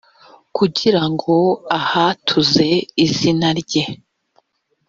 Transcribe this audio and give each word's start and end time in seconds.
kugira 0.57 1.03
ngo 1.11 1.35
ahatuze 1.79 2.67
izina 3.05 3.47
rye. 3.59 3.83